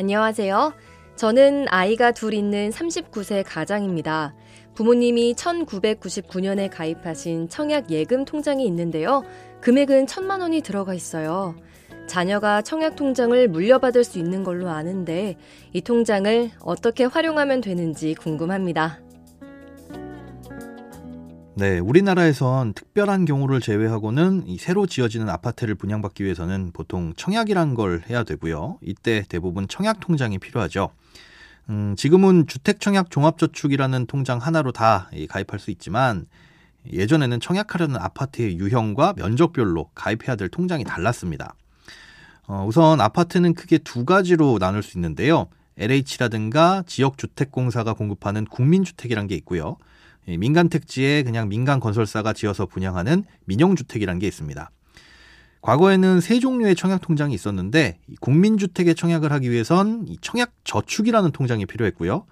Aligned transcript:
안녕하세요. 0.00 0.74
저는 1.16 1.66
아이가 1.70 2.12
둘 2.12 2.32
있는 2.32 2.70
39세 2.70 3.42
가장입니다. 3.44 4.32
부모님이 4.76 5.34
1999년에 5.34 6.70
가입하신 6.70 7.48
청약 7.48 7.90
예금 7.90 8.24
통장이 8.24 8.64
있는데요. 8.64 9.24
금액은 9.60 10.06
천만 10.06 10.40
원이 10.40 10.60
들어가 10.60 10.94
있어요. 10.94 11.56
자녀가 12.06 12.62
청약 12.62 12.94
통장을 12.94 13.48
물려받을 13.48 14.04
수 14.04 14.20
있는 14.20 14.44
걸로 14.44 14.68
아는데 14.68 15.34
이 15.72 15.80
통장을 15.80 16.52
어떻게 16.60 17.02
활용하면 17.02 17.60
되는지 17.60 18.14
궁금합니다. 18.14 19.00
네, 21.58 21.80
우리나라에선 21.80 22.72
특별한 22.72 23.24
경우를 23.24 23.60
제외하고는 23.60 24.44
이 24.46 24.58
새로 24.58 24.86
지어지는 24.86 25.28
아파트를 25.28 25.74
분양받기 25.74 26.22
위해서는 26.22 26.70
보통 26.72 27.14
청약이란 27.16 27.74
걸 27.74 28.04
해야 28.08 28.22
되고요. 28.22 28.78
이때 28.80 29.24
대부분 29.28 29.66
청약 29.66 29.98
통장이 29.98 30.38
필요하죠. 30.38 30.90
음, 31.68 31.96
지금은 31.96 32.46
주택청약 32.46 33.10
종합저축이라는 33.10 34.06
통장 34.06 34.38
하나로 34.38 34.70
다 34.70 35.10
가입할 35.28 35.58
수 35.58 35.72
있지만 35.72 36.26
예전에는 36.92 37.40
청약하려는 37.40 37.96
아파트의 37.96 38.56
유형과 38.56 39.14
면적별로 39.16 39.90
가입해야 39.96 40.36
될 40.36 40.48
통장이 40.50 40.84
달랐습니다. 40.84 41.56
어, 42.46 42.64
우선 42.68 43.00
아파트는 43.00 43.54
크게 43.54 43.78
두 43.78 44.04
가지로 44.04 44.60
나눌 44.60 44.84
수 44.84 44.96
있는데요. 44.96 45.48
LH라든가 45.76 46.84
지역주택공사가 46.86 47.94
공급하는 47.94 48.44
국민주택이란 48.44 49.26
게 49.26 49.34
있고요. 49.34 49.76
민간 50.36 50.68
택지에 50.68 51.22
그냥 51.22 51.48
민간 51.48 51.80
건설사가 51.80 52.32
지어서 52.32 52.66
분양하는 52.66 53.24
민영주택이란 53.46 54.18
게 54.18 54.26
있습니다. 54.26 54.70
과거에는 55.60 56.20
세 56.20 56.38
종류의 56.38 56.76
청약 56.76 57.00
통장이 57.00 57.34
있었는데 57.34 57.98
국민주택에 58.20 58.94
청약을 58.94 59.32
하기 59.32 59.50
위해선 59.50 60.06
청약 60.20 60.52
저축이라는 60.64 61.32
통장이 61.32 61.66
필요했고요. 61.66 62.26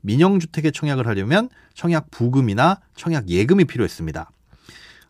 민영주택에 0.00 0.70
청약을 0.70 1.06
하려면 1.06 1.48
청약 1.74 2.10
부금이나 2.10 2.80
청약 2.96 3.28
예금이 3.28 3.66
필요했습니다. 3.66 4.30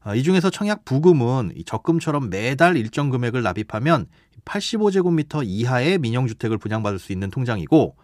아, 0.04 0.14
이 0.14 0.22
중에서 0.22 0.50
청약 0.50 0.84
부금은 0.84 1.52
적금처럼 1.64 2.28
매달 2.28 2.76
일정 2.76 3.08
금액을 3.10 3.42
납입하면 3.42 4.06
85제곱미터 4.44 5.42
이하의 5.46 5.98
민영주택을 5.98 6.58
분양받을 6.58 6.98
수 6.98 7.12
있는 7.12 7.30
통장이고 7.30 7.96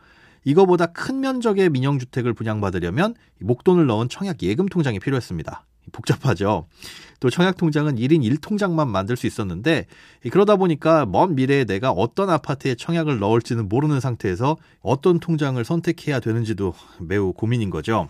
이거보다 0.44 0.86
큰 0.86 1.20
면적의 1.20 1.70
민영주택을 1.70 2.32
분양받으려면 2.34 3.14
목돈을 3.40 3.86
넣은 3.86 4.08
청약 4.08 4.42
예금 4.42 4.66
통장이 4.66 5.00
필요했습니다. 5.00 5.64
복잡하죠. 5.92 6.66
또 7.20 7.30
청약통장은 7.30 7.96
1인 7.96 8.22
1통장만 8.22 8.88
만들 8.88 9.16
수 9.16 9.26
있었는데 9.26 9.86
그러다 10.30 10.56
보니까 10.56 11.06
먼 11.06 11.34
미래에 11.34 11.64
내가 11.64 11.90
어떤 11.90 12.30
아파트에 12.30 12.74
청약을 12.74 13.18
넣을지는 13.18 13.68
모르는 13.68 14.00
상태에서 14.00 14.56
어떤 14.80 15.18
통장을 15.18 15.62
선택해야 15.64 16.20
되는지도 16.20 16.74
매우 17.00 17.32
고민인 17.32 17.70
거죠. 17.70 18.08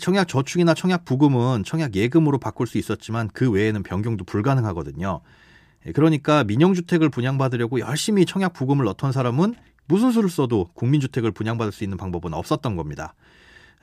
청약 0.00 0.28
저축이나 0.28 0.74
청약 0.74 1.04
부금은 1.04 1.62
청약 1.64 1.94
예금으로 1.94 2.38
바꿀 2.38 2.66
수 2.66 2.78
있었지만 2.78 3.28
그 3.32 3.50
외에는 3.50 3.82
변경도 3.82 4.24
불가능하거든요. 4.24 5.20
그러니까 5.92 6.44
민영주택을 6.44 7.10
분양받으려고 7.10 7.78
열심히 7.80 8.24
청약 8.24 8.54
부금을 8.54 8.86
넣던 8.86 9.12
사람은 9.12 9.54
무슨 9.86 10.10
수를 10.10 10.30
써도 10.30 10.68
국민주택을 10.74 11.32
분양받을 11.32 11.72
수 11.72 11.84
있는 11.84 11.96
방법은 11.96 12.34
없었던 12.34 12.76
겁니다. 12.76 13.14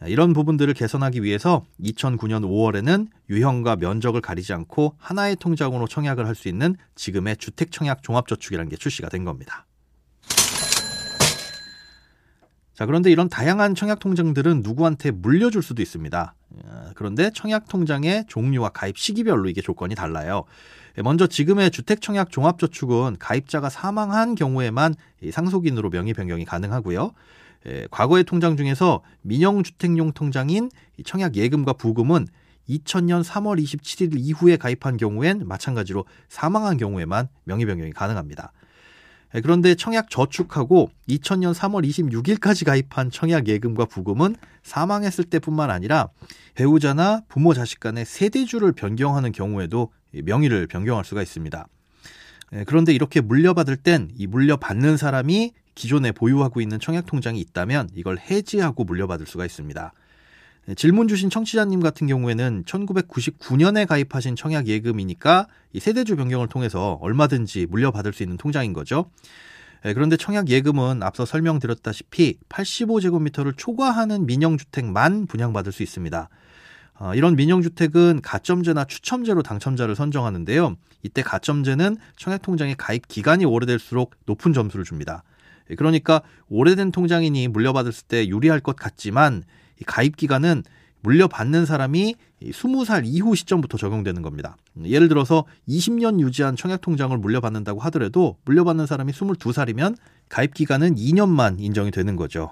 이런 0.08 0.34
부분들을 0.34 0.74
개선하기 0.74 1.22
위해서 1.22 1.64
2009년 1.80 2.44
5월에는 2.44 3.08
유형과 3.30 3.76
면적을 3.76 4.20
가리지 4.22 4.52
않고 4.54 4.96
하나의 4.98 5.36
통장으로 5.36 5.88
청약을 5.88 6.26
할 6.26 6.34
수 6.34 6.48
있는 6.48 6.76
지금의 6.96 7.38
주택청약 7.38 8.02
종합저축이라는 8.02 8.70
게 8.70 8.78
출시가 8.78 9.10
된 9.10 9.26
겁니다. 9.26 9.68
자, 12.82 12.88
그런데 12.88 13.12
이런 13.12 13.30
다양한 13.30 13.76
청약 13.76 14.00
통장들은 14.00 14.62
누구한테 14.64 15.12
물려줄 15.12 15.62
수도 15.62 15.84
있습니다. 15.84 16.34
그런데 16.96 17.30
청약 17.32 17.68
통장의 17.68 18.26
종류와 18.28 18.70
가입 18.70 18.98
시기별로 18.98 19.50
이게 19.50 19.62
조건이 19.62 19.94
달라요. 19.94 20.46
먼저 21.04 21.28
지금의 21.28 21.70
주택청약 21.70 22.32
종합저축은 22.32 23.18
가입자가 23.20 23.70
사망한 23.70 24.34
경우에만 24.34 24.96
상속인으로 25.32 25.92
명의 25.92 26.16
변경이 26.16 26.44
가능하고요. 26.44 27.12
예, 27.68 27.88
과거의 27.92 28.24
통장 28.24 28.58
중에서 28.58 29.04
민영주택용 29.22 30.14
통장인 30.14 30.72
청약 31.06 31.36
예금과 31.36 31.74
부금은 31.74 32.26
2000년 32.68 33.24
3월 33.24 33.62
27일 33.62 34.14
이후에 34.16 34.58
가입한 34.58 34.98
경우엔 34.98 35.48
마찬가지로 35.48 36.06
사망한 36.30 36.78
경우에만 36.78 37.28
명의 37.44 37.68
변경이 37.68 37.92
가능합니다. 37.92 38.52
예, 39.34 39.42
그런데 39.42 39.76
청약 39.76 40.10
저축하고 40.10 40.92
2000년 41.08 41.54
3월 41.54 41.88
26일까지 41.88 42.66
가입한 42.66 43.12
청약 43.12 43.48
예금과 43.48 43.86
부금은 43.86 44.36
사망했을 44.64 45.24
때뿐만 45.26 45.70
아니라 45.70 46.10
배우자나 46.56 47.22
부모 47.28 47.54
자식 47.54 47.80
간의 47.80 48.06
세대주를 48.06 48.74
변경하는 48.74 49.32
경우에도 49.32 49.92
명의를 50.12 50.68
변경할 50.68 51.06
수가 51.06 51.22
있습니다. 51.22 51.68
예, 52.54 52.64
그런데 52.66 52.94
이렇게 52.94 53.22
물려받을 53.22 53.78
땐 53.78 54.10
이 54.18 54.28
물려받는 54.28 54.98
사람이 54.98 55.54
기존에 55.74 56.12
보유하고 56.12 56.60
있는 56.60 56.80
청약 56.80 57.06
통장이 57.06 57.40
있다면 57.40 57.90
이걸 57.96 58.20
해지하고 58.20 58.84
물려받을 58.84 59.26
수가 59.26 59.46
있습니다. 59.46 59.94
네, 60.68 60.76
질문 60.76 61.08
주신 61.08 61.32
청취자님 61.32 61.80
같은 61.80 62.06
경우에는 62.06 62.66
1999년에 62.66 63.88
가입하신 63.88 64.36
청약 64.36 64.68
예금이니까 64.68 65.48
이 65.74 65.80
세대주 65.80 66.16
변경을 66.16 66.48
통해서 66.50 67.00
얼마든지 67.02 67.66
물려받을 67.68 68.14
수 68.14 68.22
있는 68.22 68.38
통장인 68.38 68.72
거죠. 68.72 69.10
네, 69.84 69.96
그런데 69.96 70.18
청약 70.18 70.50
예금은 70.50 71.02
앞서 71.02 71.26
설명드렸다시피 71.26 72.38
85제곱미터를 72.48 73.58
초과하는 73.58 74.28
민영주택만 74.28 75.26
분양받을 75.26 75.72
수 75.72 75.82
있습니다. 75.82 76.30
어, 77.00 77.16
이런 77.16 77.36
민영주택은 77.36 78.22
가점제나 78.22 78.86
추첨제로 78.86 79.42
당첨자를 79.42 79.96
선정하는데요. 79.96 80.76
이때 81.02 81.24
가점제는 81.24 81.98
청약통장의 82.18 82.76
가입 82.78 83.08
기간이 83.08 83.46
오래될수록 83.46 84.14
높은 84.28 84.54
점수를 84.54 84.86
줍니다. 84.86 85.24
예, 85.72 85.76
그러니까 85.76 86.22
오래된 86.50 86.92
통장이니 86.92 87.48
물려받았을 87.48 88.06
때 88.08 88.28
유리할 88.28 88.60
것 88.60 88.76
같지만 88.76 89.44
가입 89.86 90.18
기간은 90.18 90.64
물려받는 91.04 91.66
사람이 91.66 92.16
20살 92.44 93.04
이후 93.06 93.36
시점부터 93.36 93.78
적용되는 93.78 94.22
겁니다. 94.22 94.58
예를 94.84 95.08
들어서 95.08 95.46
20년 95.68 96.20
유지한 96.20 96.56
청약통장을 96.56 97.18
물려받는다고 97.18 97.80
하더라도 97.82 98.38
물려받는 98.46 98.86
사람이 98.86 99.12
22살이면 99.12 99.96
가입 100.30 100.54
기간은 100.54 100.96
2년만 100.96 101.60
인정이 101.60 101.92
되는 101.92 102.16
거죠. 102.16 102.52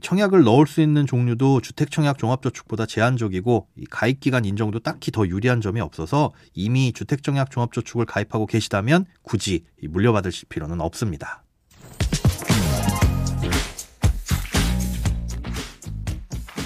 청약을 0.00 0.42
넣을 0.42 0.66
수 0.66 0.80
있는 0.80 1.06
종류도 1.06 1.60
주택청약 1.60 2.18
종합저축보다 2.18 2.84
제한적이고 2.86 3.68
가입 3.90 4.18
기간 4.18 4.44
인정도 4.44 4.80
딱히 4.80 5.12
더 5.12 5.26
유리한 5.26 5.60
점이 5.60 5.80
없어서 5.80 6.32
이미 6.52 6.92
주택청약 6.92 7.52
종합저축을 7.52 8.04
가입하고 8.04 8.46
계시다면 8.46 9.06
굳이 9.22 9.64
물려받을 9.80 10.32
필요는 10.48 10.80
없습니다. 10.80 11.43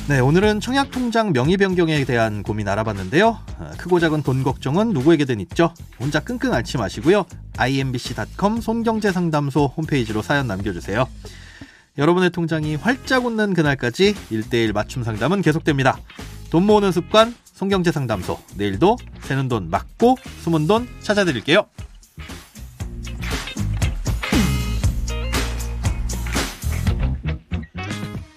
네, 0.09 0.21
오늘은 0.21 0.61
청약통장 0.61 1.35
명의 1.35 1.59
변경에 1.59 2.03
대한 2.07 2.43
고민 2.43 2.67
알아봤는데요. 2.67 3.29
어, 3.59 3.71
크고 3.77 4.01
작은 4.01 4.23
돈 4.23 4.43
걱정은 4.43 4.95
누구에게든 4.95 5.39
있죠. 5.41 5.75
혼자 6.01 6.21
끙끙 6.21 6.55
앓지 6.55 6.79
마시고요. 6.79 7.27
imbc.com 7.59 8.63
손경제상담소 8.63 9.67
홈페이지로 9.77 10.23
사연 10.23 10.47
남겨주세요. 10.47 11.07
여러분의 11.99 12.31
통장이 12.31 12.77
활짝 12.77 13.27
웃는 13.27 13.53
그날까지 13.53 14.15
1대1 14.15 14.73
맞춤 14.73 15.05
상담은 15.05 15.43
계속됩니다. 15.43 15.99
돈 16.49 16.65
모으는 16.65 16.91
습관, 16.91 17.35
손경제상담소. 17.45 18.39
내일도 18.57 18.97
새는 19.21 19.49
돈 19.49 19.69
막고 19.69 20.17
숨은 20.41 20.67
돈 20.67 20.89
찾아드릴게요. 21.03 21.67